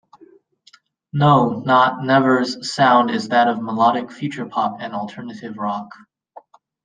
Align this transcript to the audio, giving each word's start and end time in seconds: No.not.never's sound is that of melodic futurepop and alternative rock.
No.not.never's 1.13 2.73
sound 2.73 3.11
is 3.11 3.27
that 3.29 3.47
of 3.47 3.61
melodic 3.61 4.07
futurepop 4.07 4.77
and 4.79 4.95
alternative 4.95 5.57
rock. 5.59 5.91